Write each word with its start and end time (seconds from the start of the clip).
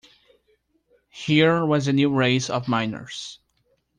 Here 1.11 1.63
was 1.63 1.87
a 1.87 1.93
new 1.93 2.09
race 2.11 2.49
of 2.49 2.67
miners. 2.67 3.37